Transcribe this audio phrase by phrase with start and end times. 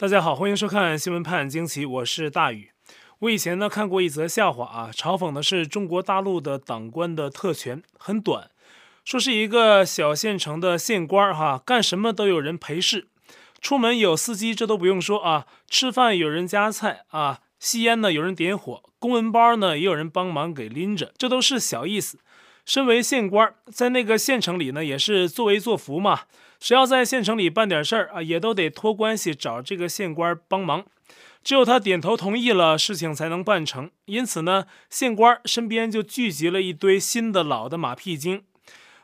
[0.00, 2.70] 大家好，欢迎收看《新闻判惊奇》，我是大宇。
[3.18, 8.48] 我以前呢看过一则笑话啊，嘲讽的是中国大陆的党官的特权很短，
[9.04, 13.08] 说是一个小县城的县官儿哈，干什么都有人陪侍，
[13.60, 22.18] 出门有司机，这都不用说啊，吃饭有人夹菜啊，吸烟呢有人点火，公文包呢也有人帮忙给拎着，这都是小意思。
[22.64, 26.20] 身为县官，在那个县城里呢，也是作威作福嘛。
[26.60, 30.84] 谁要在县城里办点事儿啊，也都得托关系找这个县官帮忙。
[31.42, 33.90] 只有他点头同意了，事情才能办成。
[34.04, 38.42] 因此呢，县官身边就聚集了一堆新的老的马屁精。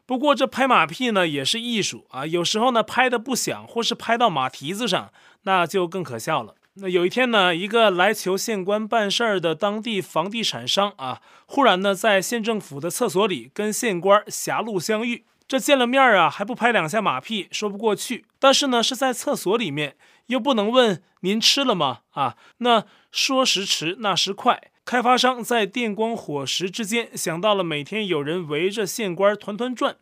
[0.05, 2.27] 不过这拍马屁呢，也是艺术啊。
[2.27, 5.11] 有时候呢，拍得不响，或是拍到马蹄子上，
[5.45, 6.55] 那就更可笑了。
[6.75, 15.25] 那有一天呢，一个来求县官办事儿的当地房地产商啊，忽然呢，在县政府的厕所里跟县官狭路相遇。
[15.49, 18.27] 这见了面啊，还不拍两下马屁，说不过去。
[18.41, 19.97] 但是呢，是在厕所里面，
[20.27, 22.01] 又不能问您吃了吗？
[22.11, 29.97] 啊，那说时迟，那时快，开发商在电光火石之间想到了每天有人围着县官团团转。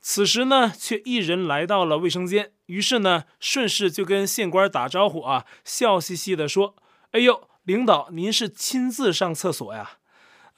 [0.00, 6.74] 此时呢，却一人来到了卫生间，于是呢，顺势就跟县官打招呼啊，笑嘻嘻地说
[7.12, 9.98] ：“哎呦，领导，您是亲自上厕所呀？”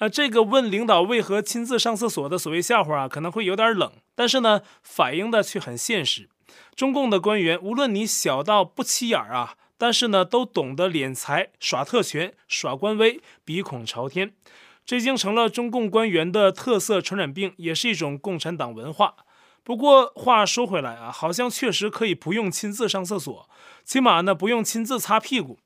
[0.03, 6.29] 啊，这个问领导为何亲自上厕所的所谓笑话啊，可能会有点冷，但是呢，反映的却很现实。
[6.75, 14.35] 中共的官员，无论你小到不起眼啊，但是呢，都懂得敛财、耍特权、耍官威、鼻孔朝天，
[14.85, 19.15] 这已经成了中共官员的特色传染病，也是一种共产党文化。
[19.63, 23.49] 不过话说回来啊，好像确实可以不用亲自上厕所，
[23.85, 25.61] 起码呢，不用亲自擦屁股。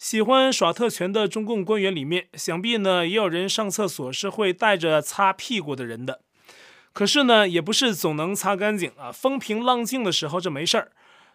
[0.00, 6.22] 喜欢耍特权的中共官员里面，想必呢也有人上厕所是会带着擦屁股的人的。
[6.94, 9.12] 可是呢，也不是总能擦干净啊。
[9.12, 10.92] 风平浪静的时候这没事儿，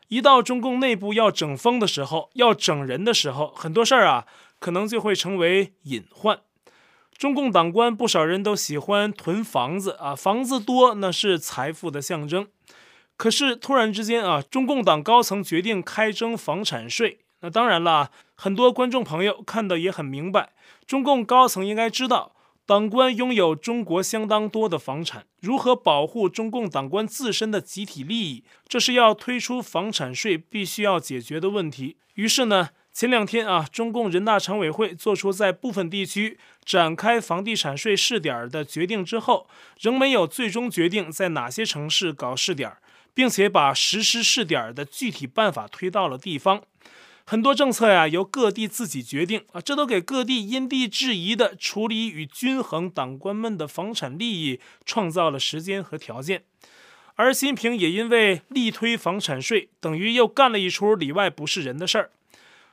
[0.07, 4.25] 一到中共内部要整风的时候，要整人的时候，很多事儿啊
[4.57, 6.39] 可能就会成为隐患。
[7.15, 12.47] 中共党官不少人都喜欢囤房子啊，房子多那是财富的象征。
[13.15, 17.19] 可是突然之间啊，中共党高层决定开征房产税。
[17.45, 20.53] 那当然了，很多观众朋友看得也很明白，
[20.87, 22.35] 中共高层应该知道，
[22.65, 31.97] 党官拥有中国相当多的房产，如何保护中共党官自身的集体利益，这是要推出房产税必须要解决的问题。
[32.15, 39.47] 于是呢，前两天啊，中共人大常委会做出在部分地区展开房地产税试点的决定之后，
[39.79, 42.75] 仍没有最终决定在哪些城市搞试点，
[43.13, 46.63] 并且把实施试点的具体办法推到了地方。
[47.27, 56.43] 很多政策呀，由各地自己决定啊，这都给各地因地制宜的处理与均衡党官们的房产利益创造了时间和条件。
[57.15, 62.11] 而习近平也因为力推房产税，等于又干了一出里外不是人的事儿。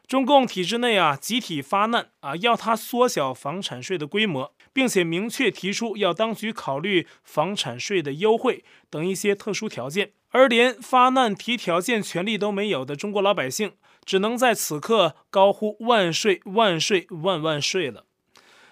[0.07, 10.11] 中共体制内啊，集体发难啊，要他缩小房产税的规模，并且明确提出要当局考虑房产税的优惠等一些特殊条件。
[10.31, 13.73] 而连发难提条件权利都没有的中国老百姓。
[14.05, 18.05] 只能在此刻高呼万岁万岁万万岁了。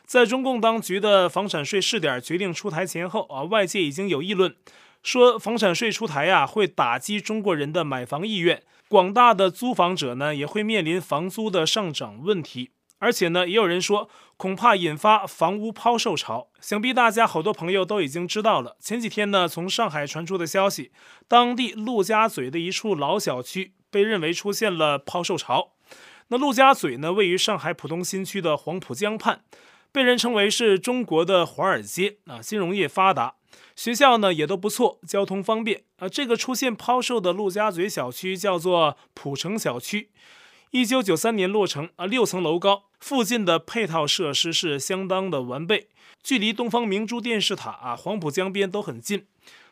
[0.05, 4.57] 在中共当局的房产税试点决定出台前后啊，外界已经有议论
[5.03, 12.73] 说房产税出台呀、啊，会打击中国人的买房意愿，广大的租房者呢也会面临房租的上涨问题。
[12.99, 16.49] 而且呢，也有人说恐怕引发房屋抛售潮。
[16.61, 20.93] 想必大家好多朋友都已经知道了，前几天呢，从上海传出的消息，
[21.27, 23.73] 当地陆家嘴的一处老小区。
[23.91, 25.73] 被认为出现了抛售潮。
[26.29, 29.43] 那陆家嘴呢，位于上海浦东新区的黄浦江畔，
[29.91, 33.35] 被人称为是中国的华尔街啊，金融业发达，
[33.75, 36.09] 学校呢也都不错，交通方便啊。
[36.09, 40.11] 这个出现抛售的陆家嘴小区叫做浦城小区，
[40.71, 45.89] 一九九三年落成啊，六层楼高，附近的配套设施是相当的完备，
[46.23, 49.27] 距离东方明珠电视塔啊、黄浦江边都很近，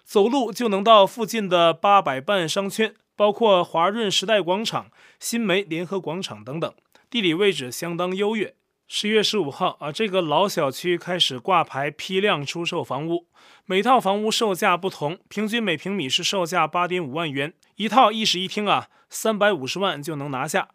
[0.04, 2.96] 走路就能到附近的八佰伴商圈。
[3.18, 6.72] 包括华润时代广场、新梅联合广场等等，
[7.10, 8.54] 地理位置相当优越。
[8.86, 13.26] 十月十五号啊，这个老小区开始挂牌批量出售房屋，
[13.66, 20.68] 每套房屋售价不同，平均每平米是售价八点五万元，一套一室一厅啊，三百五十万就能拿下，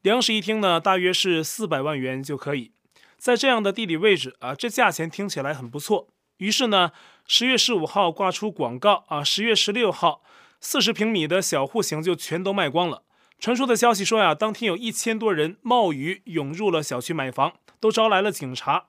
[0.00, 2.72] 两室一厅呢，大约是四百万元就可以。
[3.18, 6.08] 在这样的地理位置啊，这价钱听起来很不错。
[6.38, 6.92] 于是呢，
[7.26, 10.22] 十月十五号挂出广告啊，十月十六号。
[10.60, 13.02] 四十平米的小户型就全都卖光了。
[13.38, 18.84] 传出的消息说呀，当天有一千多人冒雨涌入了小区买房，都招来了警察。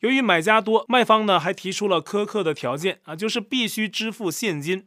[0.00, 4.86] 由于买家多，卖方呢还提出了苛刻的条件啊，就是必须支付现金。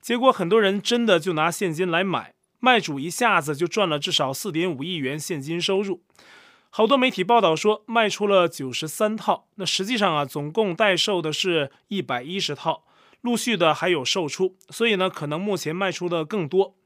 [0.00, 6.02] 结果很多人真的就拿现金来买，卖主一下子就赚了至少四点五亿元现金收入。
[6.68, 12.84] 好多媒体报道说卖出了九十三套，那实际上啊，总共待售的是一百一十套，
[13.22, 16.76] 陆续的还有售出，所以呢，可能目前卖出的更多，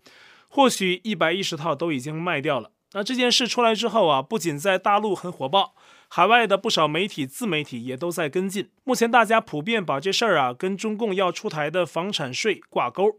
[0.48, 2.70] 或许一百一十套都已经卖掉了。
[2.92, 5.74] 那这件事出来之后啊，不仅在大陆很火爆，
[6.08, 8.70] 海外的不少媒体、自媒体也都在跟进。
[8.84, 13.18] 目前大家普遍把这事儿啊跟中共要出台的房产税挂钩。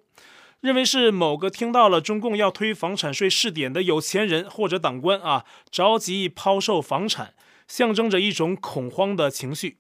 [0.62, 7.36] 认为是某个听到了中共要推房产税试点的有钱人或者党官啊，着急抛售房产，
[7.68, 9.78] 象征着一种恐慌的情绪。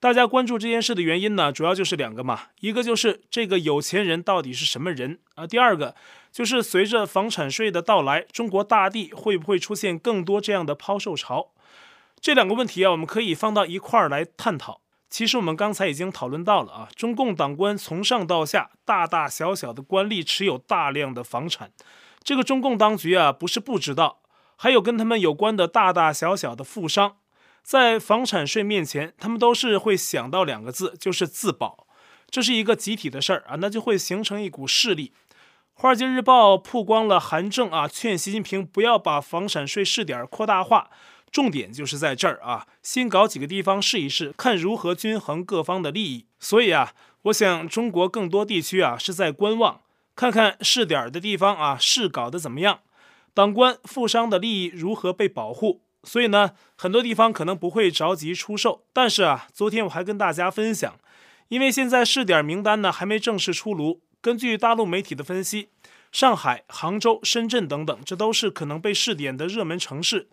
[0.00, 5.96] 大家关注这件事的原因呢，主要就是两个嘛，一个就是这个有钱人到底是什么人啊，第二个
[6.30, 11.48] 就是随着房产税的到来，中国大地会不会出现更多这样的抛售潮？
[12.20, 14.80] 这两个问题啊，我们可以放到一块儿来探讨。
[15.10, 21.72] 其实我们刚才已经讨论到了啊，中共党官从上到下，大大小小的官吏持有大量的房产。
[22.22, 24.20] 这个中共当局啊，不是不知道，
[24.54, 27.16] 还有跟他们有关的大大小小的富商，
[27.68, 31.86] 在房产税面前，他们都是会想到两个字，就是自保。
[32.30, 35.08] 这是一个集体的事儿啊，那就会形成一股势力。
[35.74, 40.88] 《华尔街日报》曝光了韩正啊，劝习近平不要把房产税试点扩大化。
[41.30, 46.24] 重点就是在这儿啊，先搞几个地方试一试，看如何均衡各方的利益。
[46.40, 46.94] 所以啊，
[47.24, 49.82] 我想中国更多地区啊是在观望，
[50.16, 52.80] 看看试点的地方啊试搞得怎么样，
[53.34, 55.82] 党官富商的利益如何被保护。
[56.04, 58.84] 所以呢，很多地方可能不会着急出售。
[58.92, 60.98] 但是啊，昨天我还跟大家分享，
[61.48, 65.68] 因为现在试点名单呢还没正式出炉，根据大陆媒体的分析，
[66.12, 70.28] 上海、杭州、深圳等等，这都是可能被试点的热门城市。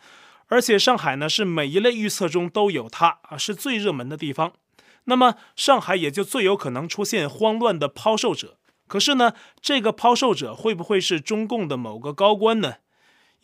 [0.47, 4.53] 而且上海呢，是每一类预测中都有它啊，是最热门的地方。
[5.06, 8.57] 那么上海也就最有可能出现慌乱的抛售者。
[8.88, 12.75] 可是呢，这个抛售者会不会是中共的某个高官呢？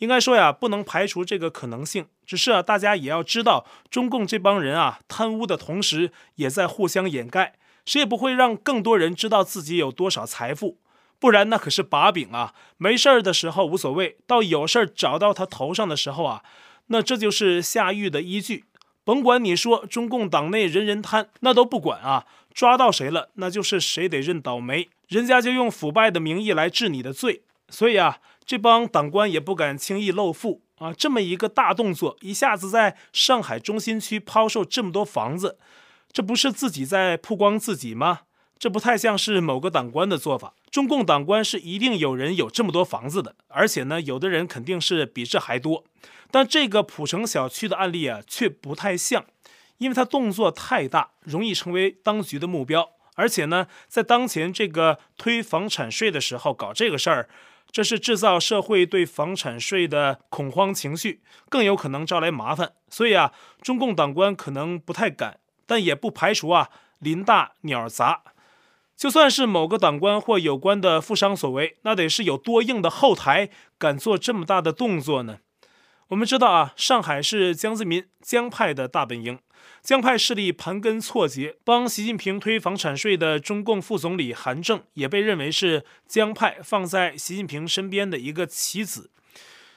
[0.02, 2.06] 应该说呀，不能排除这个可能性。
[2.26, 7.54] 只是啊，大家也要知道，中共这帮人啊，贪污的同时也在互相掩盖，
[7.86, 10.78] 谁也不会让更多人知道自己有多少财富，
[11.20, 12.52] 不然那可是把柄啊。
[12.78, 16.42] 没事儿的时候无所谓，到有事儿找到他头上的时候啊。
[16.88, 18.64] 那这就是下狱的依据，
[19.04, 27.42] 甭管你说中共党内人人贪，那都不管啊，抓到谁了，那就是谁得认倒霉，人家就用腐败的名义来治你的罪。
[27.68, 35.58] 所以啊，这帮党官也不敢轻易露富啊，这么一个大动作，一下子在上海中心区抛售这么多房子，
[36.12, 38.20] 这不是自己在曝光自己吗？
[38.58, 40.54] 这不太像是某个党官的做法。
[40.70, 45.84] 中共党官是一定有人有这么多房子的，而且呢，有的人肯定是比这还多。
[46.30, 49.24] 但这个浦城小区的案例啊，却不太像，
[49.78, 52.88] 因为它动作太大，容易成为当局的目标。
[53.14, 57.28] 而且呢，在当前这个推房产税的时候搞这个事儿，
[57.72, 62.74] 这是制造社会对房产税的恐慌情绪，更有可能招来麻烦。
[62.90, 63.32] 所以啊，
[63.62, 68.22] 中共党官可能不太敢，但也不排除啊，林大鸟杂。
[68.94, 73.48] 就算是某个党官或有关的富商所为，那得是有多硬的后台，
[73.78, 75.38] 敢做这么大的动作呢？
[76.12, 79.38] 我们知道啊，上海是江泽民江派的大本营，
[79.82, 89.10] 江派势力盘根错节，帮习近平推房产税的中共副总理韩正也被认为是江派放在习近平身边的一个棋子。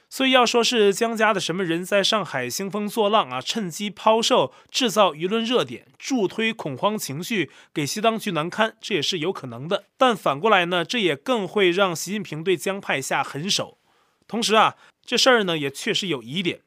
[0.10, 9.86] 所以要说是江家的什么人在上海兴风作浪啊，趁机抛售，制造舆论热点，助推恐慌情绪，给西当局难堪，这也是有可能的。
[9.96, 13.78] 但反过来呢，这也更会让习近平对江派下狠手。
[14.28, 16.62] 同时啊，这事儿呢也确实有疑点，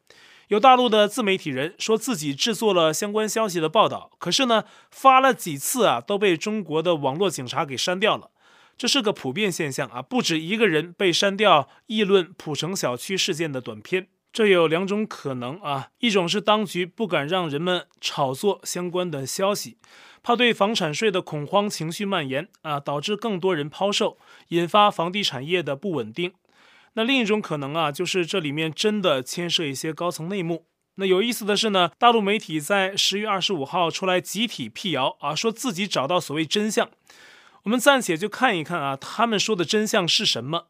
[0.48, 8.30] 有大陆的自媒体人说自己制作了相关消息的报道，可是呢发了几次啊，都被中国的网络警察给删掉了。
[8.76, 14.06] 这是个普遍现象啊，不止一个人被删掉议论普城小区事件的短片。
[14.30, 19.78] 这有两种可能啊，一种是当局不敢让人们炒作相关的消息，
[20.22, 24.16] 怕对房产税的恐慌情绪蔓延啊，导致更多人抛售，
[24.48, 26.34] 引发房地产业的不稳定。
[26.98, 30.66] 那另一种可能啊，就是这里面真的牵涉一些高层内幕。
[30.96, 36.90] 那有意思的是呢，大陆媒体在十月二十五号出来集体辟谣啊，说自己找到所谓真相。
[37.62, 40.66] 我们暂且就看一看啊，他们说的真相是什么？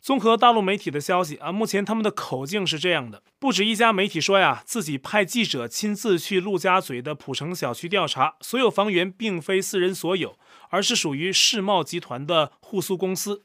[0.00, 10.38] 综合大陆媒体的消息啊，目前他们的口径是这样的：不止一家媒体说呀，自己派记者亲自去陆家嘴的浦城小区调查，所有房源并非私人所有，
[10.68, 13.42] 而是属于世贸集团的互苏公司。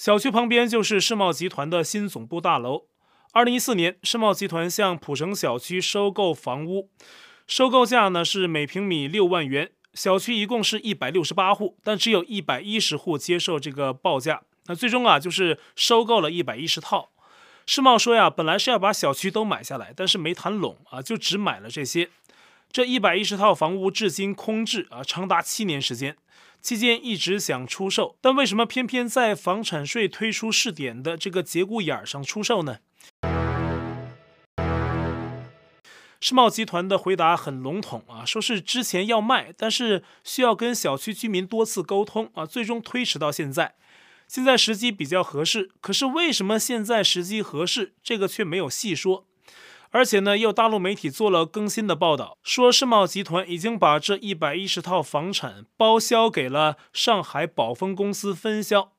[0.00, 2.84] 小区旁边就是世贸集团的新总部大楼。
[3.32, 6.88] 二零一四年，世贸集团向浦城小区收购房屋，
[7.46, 9.72] 收购价呢是每平米六万元。
[9.92, 17.10] 小区一共是一百六十八户，但只有一百一十户接受这个报价那最终啊，就是收购了一百一十套。
[17.66, 22.08] 世茂说呀，本来是要把小区都买下来，但是没谈拢啊，就只买了这些。
[22.72, 26.16] 这一百一十套房屋至今空置啊，长达七年时间。
[26.60, 32.78] 期间一直想出售，但为什么偏偏在房产税推出试点的这个节骨眼儿上出售呢？
[36.20, 43.74] 世茂集团的回答很笼统啊，说是之前要卖，但是需要跟小区居民多次沟通啊，最终推迟到现在。
[44.28, 49.26] 现在时机比较合适，可是为什么现在时机合适，这个却没有细说。
[49.90, 58.92] 而且呢，又大陆媒体做了更新的报道，说世茂集团已经把这一百一十套房产包销给了上海宝丰公司分销。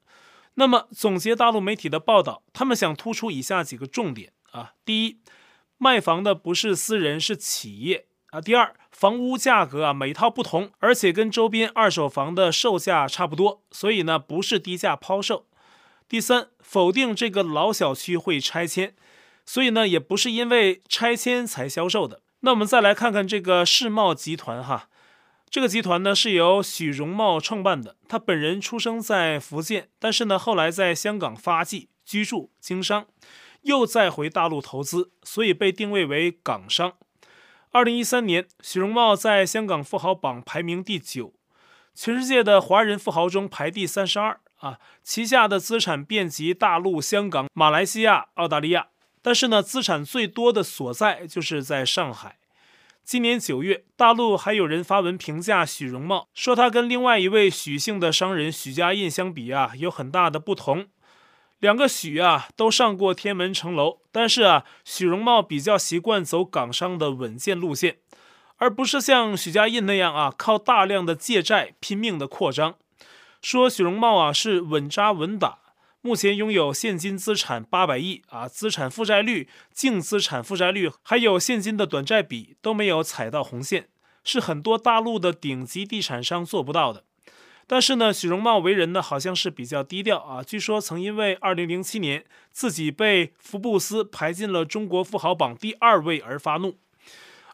[0.55, 5.21] 那么总结大陆媒体的报道，他们想突出以下几个重点啊：第一，
[5.77, 15.45] 卖房的不是私人，是企业啊；第二，房屋价格啊每套不同，而且跟周边二手房的售价差不多，所以呢不是低价抛售；
[16.09, 18.93] 第三，否定这个老小区会拆迁。
[19.45, 22.21] 所以呢，也不是因为拆迁才销售的。
[22.41, 24.89] 那我们再来看看这个世茂集团哈，
[25.49, 33.05] 这个集团呢是由许荣茂创办的，他本人出生在福建，但是呢后来在香港发迹居住经商，
[33.61, 36.93] 又再回大陆投资，所以被定位为港商。
[37.71, 41.33] 二零一三年，许荣茂在香港富豪榜排名第九，
[41.93, 48.87] 全世界的华人富豪中排第三十二啊，旗下的资产遍及大陆、香港、马来西亚、澳大利亚。
[49.21, 52.37] 但是呢，资产最多的所在就是在上海。
[53.03, 60.87] 今年九月，大陆还有人发文评价许荣茂，说他跟另外一位许姓的商人许家印相比啊，有很大的不同。
[61.59, 67.97] 两个许啊都上过天安门城楼，但是啊，许荣茂比较习惯走港商的稳健路线，
[68.57, 72.75] 而不是像许家印那样啊，靠大量的借债拼命的扩张。
[73.41, 75.60] 说许荣茂啊是稳扎稳打。
[76.03, 83.87] 目前拥有现金资产八百亿啊，资产负债率、净资产负债率，还有现金的短债比都没有踩到红线，
[84.23, 87.03] 是很多大陆的顶级地产商做不到的。
[87.67, 96.79] 但是呢，许荣茂为人呢好像是比较低调啊，据说曾因为二零零七年自己被福布斯排进了中国富豪榜第二位而发怒。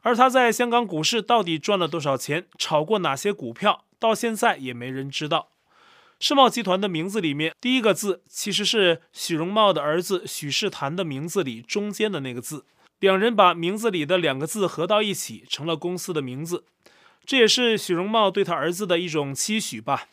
[0.03, 5.49] 而他在香港股市到底赚了多少钱，炒过哪些股票，到现在也没人知道。
[6.19, 12.65] 世茂集团的名字里面，第一个字其实是许荣茂的儿子许世坛的名字里中间的那个字，
[12.99, 16.65] 两人把名字里的两个字合到一起，成了公司的名字。
[17.23, 20.07] 这也是许荣茂对他儿子的一种期许吧。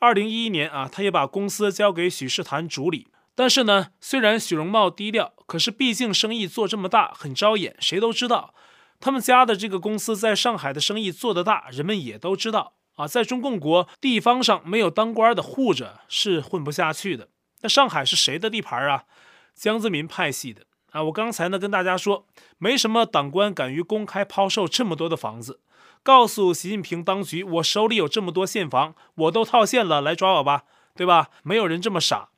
[0.00, 3.06] 二零一一年啊，他也把公司交给许世坛主理。
[3.36, 8.52] 但是呢，虽然许荣茂低调，可是毕竟生意做这么大，很招眼，谁都知道。
[8.98, 12.74] 他们家的这个公司在上海的生意做得大，人们也都知道。
[13.00, 17.28] 啊，在中共国地方上没有当官的护着是混不下去的。
[17.62, 19.04] 那上海是谁的地盘啊？
[19.54, 21.02] 江泽民派系的啊。
[21.04, 22.26] 我刚才呢跟大家说，
[22.58, 25.60] 没什么党官敢于公开抛售这么多的房子，
[26.02, 30.64] 告诉习近平当局，我手里有这么多现房，我都套现了，来抓我吧，
[30.94, 31.30] 对吧？
[31.42, 32.28] 没有人这么傻，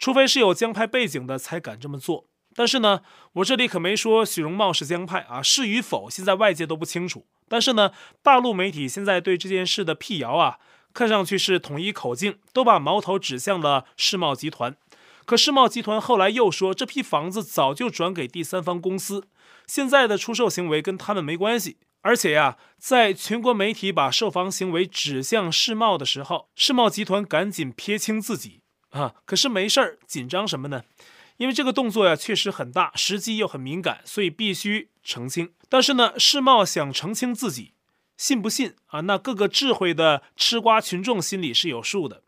[0.00, 2.26] 除非是有江派背景的才敢这么做。
[2.54, 3.02] 但是呢，
[3.34, 7.26] 我这里可没说许荣茂是江派啊，是与否现在外界都不清楚。
[7.48, 7.92] 但是呢，
[8.22, 10.58] 大陆媒体现在对这件事的辟谣啊，
[10.92, 14.76] 看上去是统一口径，都把矛头指向了世茂集团。
[15.24, 19.28] 可世茂集团后来又说，这批房子早就转给第三方公司，
[19.66, 21.76] 现在的出售行为跟他们没关系。
[22.02, 29.14] 而且呀，在全国媒体把售房行为指向世茂的时候，世茂集团赶紧撇清自己啊。
[29.24, 30.82] 可是没事儿，紧张什么呢？
[31.40, 35.54] 因为这个动作呀，确实很大，时机又很敏感，所以必须澄清。
[35.70, 37.72] 但是呢，世茂想澄清自己，
[38.18, 39.00] 信不信啊？
[39.00, 42.22] 那各个智慧的吃瓜群众心里是有数的。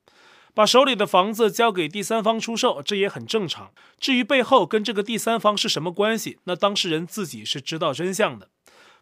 [0.55, 3.73] 把手里的房子交给第三方出售，这也很正常。
[4.01, 8.49] 至于背后跟这个第三方是什么关系，那当事人自己是知道真相的。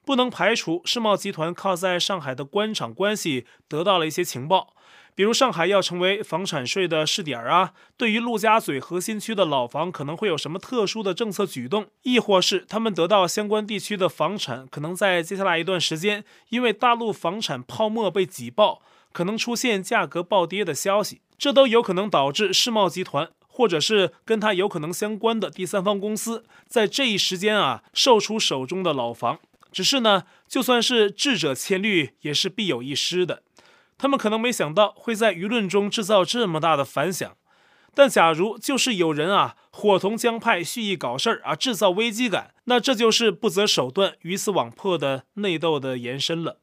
[0.05, 4.75] 不能排除世茂集团靠在上海的官场关系得到了一些情报。
[5.21, 18.81] 比如上海要成为房产税的试点啊，对于陆家嘴核心区的老房可能会有什么特殊的政策举动，亦或是他们得到相关地区的房产可能在接下来一段时间，因为大陆房产泡沫被挤爆，
[19.13, 29.39] 可能出现价格暴跌的消息，这都有可能导致世茂集团或者是跟他有可能相关的第三方公司在这一时间啊售出手中的老房。
[29.71, 33.45] 只是呢，就算是智者千虑，也是必有一失的。
[34.01, 37.37] 他们可能没想到会在舆论中制造这么大的反响，
[37.95, 46.61] 但假如就是有人啊伙同江派蓄意搞事儿啊制造危机感，那这就是不择手段鱼死网破的内斗的延伸了。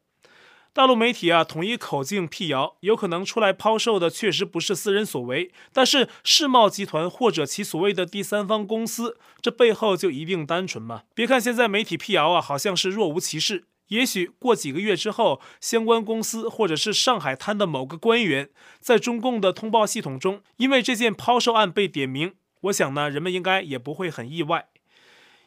[0.74, 11.04] 大陆媒体啊，统一口径辟谣，有可能出来抛售的确实不是私人所为，但是世贸集团或者其所谓的第三方公司，这背后就一定单纯吗？
[11.14, 24.68] 别看现在媒体辟谣啊，好像是若无其事，也许过几个月之后，相关公司或者是上海滩的某个官员，在中共的通报系统中，因为这件抛售案被点名，我想呢，人们应该也不会很意外。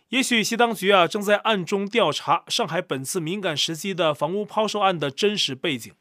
[0.09, 5.93] 也许西当局啊正在暗中调查上海本次敏感时期的房屋抛售案的真实背景。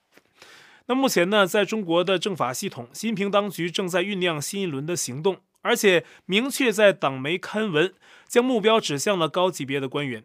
[0.88, 7.94] 那目前呢，在中国的政法系统，习近平当局正在酝酿新一轮的行动，而且明确在党媒刊文，
[8.28, 10.24] 将目标指向了高级别的官员。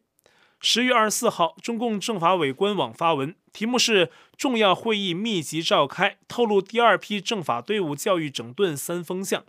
[0.66, 9.44] 十月二十四号，中共政法委官网发文，题目是“重要会议密集召开，透露第二批政法队伍教育整顿三风向”。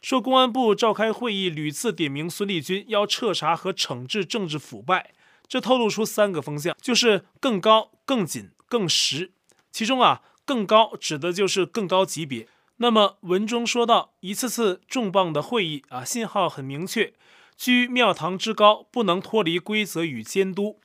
[0.00, 5.12] 说公安部召开会议，屡次点名孙立军要彻查和惩治政治腐败，
[5.48, 9.32] 这透露出三个风向，就是更高、更紧、更实。
[9.72, 12.46] 其中啊，更高指的就是更高级别。
[12.76, 17.12] 那么文中说到，一次次重磅的会议啊，信号很明确，
[17.56, 20.80] 居庙堂之高，不能脱离规则与监督。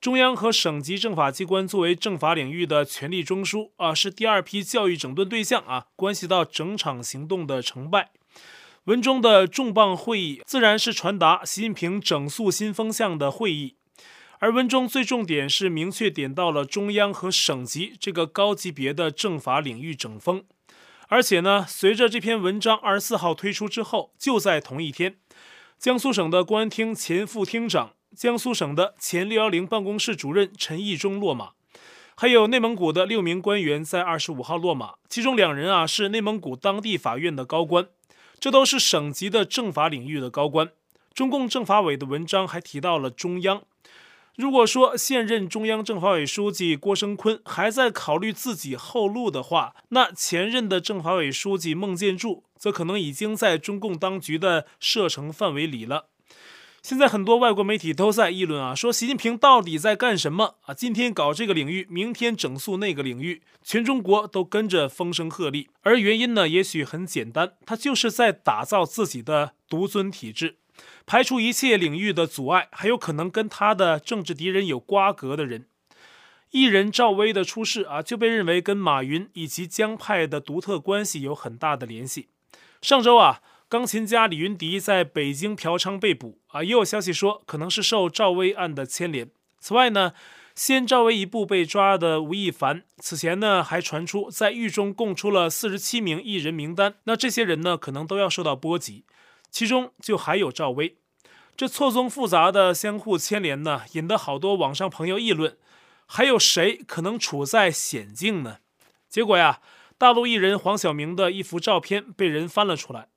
[0.00, 8.10] 中央和省级政法机关作为政法领域的权力中枢啊，是第二批教育整顿对象啊，关系到整场行动的成败。
[8.84, 13.74] 文中的重磅会议自然是传达习近平整肃新风向的会议，
[14.38, 20.44] 而文中最重点是明确点到了中央和省级这个高级别的政法领域整风，
[21.08, 25.16] 而且呢，随着这篇文章二十四号推出之后，就在同一天，
[25.78, 31.50] 江苏省的公安厅前副厅长、江苏省的前六幺零办公室主任陈义忠落马，
[32.16, 37.86] 还有内蒙古的六名官员在二十五号落马，其中两人啊是内蒙古当地法院的高官。
[38.40, 40.70] 这都是省级的政法领域的高官。
[41.14, 43.62] 中共政法委的文章还提到了中央。
[44.38, 56.06] 如果说现任中央政法委书记郭声琨还在考虑自己后路的话，那前任的政法委书记孟建柱则可能已经在中共当局的射程范围里了。
[56.80, 60.72] 现在很多外国媒体都在议论啊，说习近平到底在干什么啊？
[60.72, 65.66] 今天搞这个领域，明天整肃那个领域，全中国都跟着风声鹤唳。
[65.82, 70.58] 而原因呢，也许很简单，他就是在打造自己的独尊体制，
[71.06, 75.66] 排除一切领域的阻碍，还有可能跟他的政治敌人有瓜葛的人。
[76.50, 82.28] 艺人赵薇的出事啊，就被认为跟马云以及江派的独特关系有很大的联系。
[82.80, 83.40] 上周啊。
[83.70, 89.28] 钢琴家李云迪在北京嫖娼被捕啊，也有消息说可能是受赵薇案的牵连。
[89.60, 90.14] 此外呢，
[90.54, 99.04] 先赵薇一步被抓的吴亦凡，此前呢还传出在狱中供出了四十七名艺人名单，那这些人呢可能都要受到波及，
[99.50, 100.96] 其中就还有赵薇。
[101.56, 105.56] 这错综复杂的相互牵连呢，引得好多网上朋友议论，
[106.06, 108.58] 还有谁可能处在险境呢？
[109.08, 109.60] 结果呀，
[109.96, 113.08] 大陆艺人黄晓明的一幅照片被人翻了出来。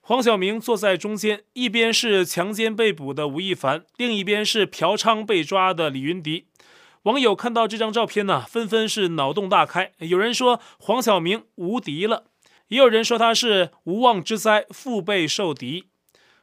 [0.00, 6.46] 黄晓明坐在中间，一边是强奸被捕的吴亦凡，另一边是嫖娼被抓的李云迪。
[7.04, 9.92] 网友看到这张照片呢，纷纷是脑洞大开。
[9.98, 12.24] 有人说黄晓明无敌了，
[12.68, 15.88] 也有人说他是无妄之灾，腹背受敌，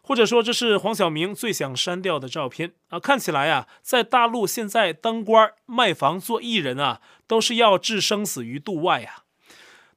[0.01, 2.99] 或者说这是黄晓明最想删掉的照片啊。
[2.99, 9.23] 看起来啊，在大陆现在当官、卖房、做艺人啊，都是要置生死于度外呀。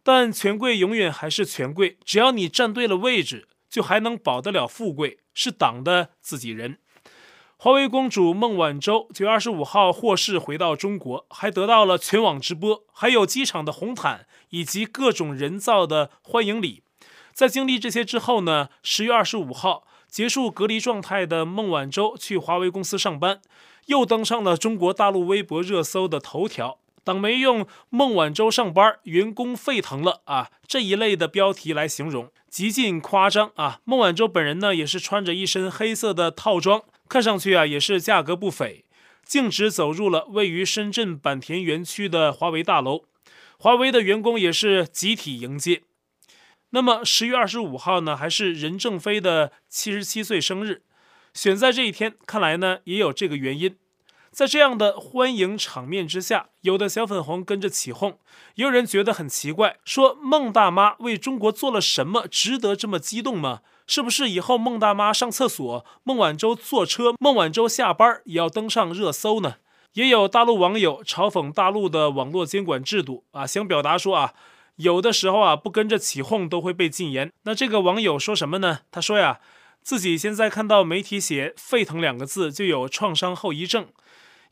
[0.03, 3.49] 但权贵永远还是权贵，只要你站对了位置。
[3.71, 6.79] 就还能保得了富贵，是党的自己人。
[7.61, 16.85] 华为公主孟晚舟九月二十五号获释回到中国，还得到了全网直播，还有机场的红毯以及各种人造的欢迎礼。
[17.33, 23.41] 在经历这些之后呢，十月二十五号结束隔离状态的孟晚舟去华为公司上班，
[23.87, 26.79] 又登上了中国大陆微博热搜的头条。
[27.03, 33.81] 党媒用“孟晚舟上班，员工沸腾了”啊这一类的标题来形容，极尽夸张啊。
[33.85, 38.85] 孟晚舟本人呢，也是穿着一身黑色的套装，看上去啊也是价格不菲，
[39.25, 43.05] 径直走入了位于深圳坂田园区的华为大楼，
[43.59, 45.83] 华为的员工也是集体迎接。
[46.71, 50.83] 那么十月二十五号呢，还是任正非的七十七岁生日，
[51.33, 53.77] 选在这一天，看来呢也有这个原因。
[54.31, 58.19] 在这样的欢迎场面之下，有的小粉红跟着起哄，
[58.57, 63.63] 也有人觉得很奇怪，说孟大妈为中国做了什么，值得这么激动吗？
[63.89, 69.57] 是不是以后孟大妈上厕所，孟晚舟坐车，孟晚舟下班也要登上热搜呢？
[69.95, 74.35] 也有大陆网友嘲讽大陆的网络监管制度啊，想表达说啊，
[74.77, 77.33] 有的时候啊不跟着起哄都会被禁言。
[77.45, 78.81] 那这个网友说什么呢？
[78.91, 79.41] 他说呀，
[79.83, 83.87] 自己现在看到媒体写“沸腾”两个字就有创伤后遗症。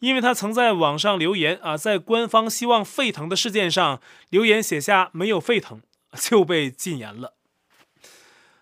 [0.00, 5.80] 因为他曾在网上留言啊，在官方希望沸腾的事件上留言写下没有沸腾，
[6.18, 7.35] 就被禁言了。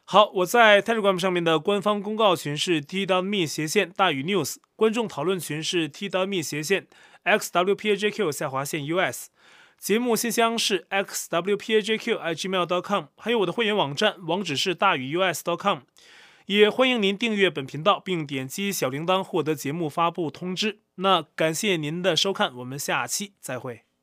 [0.06, 6.86] 好，我在 Telegram 上面的官方公告群是 t w m 斜线大于 news，观众讨论群是 t w m 斜线
[7.24, 9.28] xwpajq 下划线 us，
[9.78, 15.78] 节目信箱是 XWPAJQ IGmail.com 还有我的会员网站，网址是大于 us.com，
[16.44, 20.80] 也欢迎您订阅本频道并点击小铃铛获得节目发布通知。
[20.96, 23.93] 那感谢您的收看，我们下期再会。